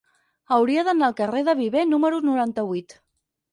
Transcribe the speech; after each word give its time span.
Hauria 0.55 0.85
d'anar 0.87 1.09
al 1.09 1.15
carrer 1.19 1.45
de 1.51 1.55
Viver 1.61 1.85
número 1.93 2.25
noranta-vuit. 2.31 2.99